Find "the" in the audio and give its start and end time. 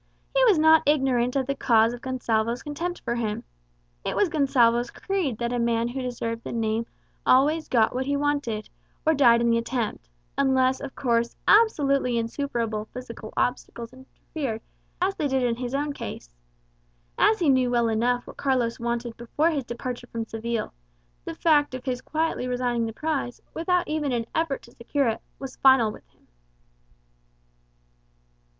1.45-1.53, 6.43-6.51, 9.51-9.59, 21.25-21.35, 22.87-22.91